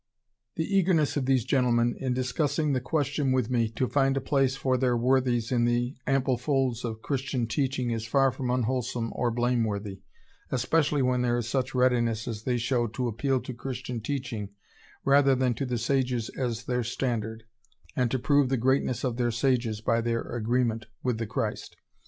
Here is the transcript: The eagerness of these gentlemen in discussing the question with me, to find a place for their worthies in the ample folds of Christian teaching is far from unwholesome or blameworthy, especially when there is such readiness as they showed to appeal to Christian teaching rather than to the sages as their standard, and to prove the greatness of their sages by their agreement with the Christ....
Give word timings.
The 0.55 0.65
eagerness 0.65 1.15
of 1.15 1.27
these 1.27 1.45
gentlemen 1.45 1.95
in 1.99 2.15
discussing 2.15 2.73
the 2.73 2.81
question 2.81 3.31
with 3.31 3.51
me, 3.51 3.69
to 3.75 3.87
find 3.87 4.17
a 4.17 4.19
place 4.19 4.55
for 4.55 4.75
their 4.75 4.97
worthies 4.97 5.51
in 5.51 5.65
the 5.65 5.95
ample 6.07 6.39
folds 6.39 6.83
of 6.83 7.03
Christian 7.03 7.45
teaching 7.45 7.91
is 7.91 8.07
far 8.07 8.31
from 8.31 8.49
unwholesome 8.49 9.11
or 9.13 9.29
blameworthy, 9.29 10.01
especially 10.49 11.03
when 11.03 11.21
there 11.21 11.37
is 11.37 11.47
such 11.47 11.75
readiness 11.75 12.27
as 12.27 12.45
they 12.45 12.57
showed 12.57 12.95
to 12.95 13.07
appeal 13.07 13.39
to 13.41 13.53
Christian 13.53 14.01
teaching 14.01 14.49
rather 15.05 15.35
than 15.35 15.53
to 15.53 15.67
the 15.67 15.77
sages 15.77 16.29
as 16.29 16.63
their 16.65 16.83
standard, 16.83 17.43
and 17.95 18.09
to 18.09 18.17
prove 18.17 18.49
the 18.49 18.57
greatness 18.57 19.03
of 19.03 19.17
their 19.17 19.29
sages 19.29 19.81
by 19.81 20.01
their 20.01 20.21
agreement 20.23 20.87
with 21.03 21.19
the 21.19 21.27
Christ.... 21.27 21.77